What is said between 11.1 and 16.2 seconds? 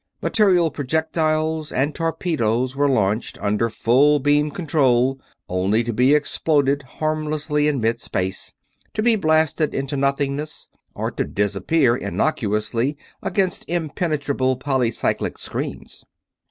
to disappear innocuously against impenetrable polycyclic screens.